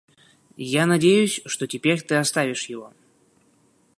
Я 0.65 0.87
надеюсь, 0.87 1.41
что 1.45 1.67
теперь 1.67 2.01
ты 2.01 2.15
оставишь 2.15 2.65
его. 2.65 2.91